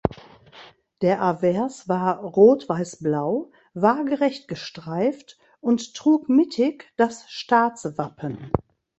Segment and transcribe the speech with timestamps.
[1.03, 8.51] Der Avers war rot-weiß-blau waagerecht gestreift und trug mittig das Staatswappen.